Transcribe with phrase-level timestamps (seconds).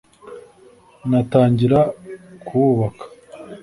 [1.09, 1.79] natangira
[2.45, 3.05] kuwubaka